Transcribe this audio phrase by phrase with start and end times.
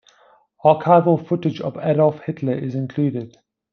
[0.63, 3.37] Archival footage of Adolf Hitler is included.